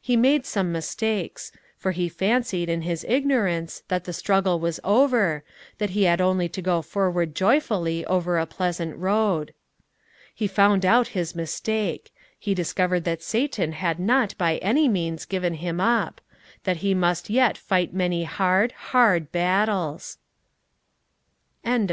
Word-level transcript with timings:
He 0.00 0.16
made 0.16 0.46
some 0.46 0.72
mistakes; 0.72 1.52
for 1.76 1.92
he 1.92 2.08
fancied, 2.08 2.70
in 2.70 2.80
his 2.80 3.04
ignorance, 3.06 3.82
that 3.88 4.04
the 4.04 4.14
struggle 4.14 4.58
was 4.58 4.80
over, 4.82 5.44
that 5.76 5.90
he 5.90 6.04
had 6.04 6.18
only 6.18 6.48
to 6.48 6.62
go 6.62 6.80
forward 6.80 7.34
joyfully 7.34 8.02
over 8.06 8.38
a 8.38 8.46
pleasant 8.46 8.96
road. 8.96 9.52
He 10.34 10.46
found 10.46 10.86
out 10.86 11.08
his 11.08 11.34
mistake: 11.34 12.10
he 12.38 12.54
discovered 12.54 13.04
that 13.04 13.22
Satan 13.22 13.72
had 13.72 14.00
not 14.00 14.34
by 14.38 14.56
any 14.62 14.88
means 14.88 15.26
given 15.26 15.52
him 15.52 15.78
up; 15.78 16.22
that 16.64 16.78
he 16.78 16.94
must 16.94 17.28
yet 17.28 17.58
fight 17.58 17.92
many 17.92 18.24
hard, 18.24 18.72
hard 18.72 19.30
battles. 19.30 20.16
CHAPTER 21.66 21.80
VII. 21.80 21.84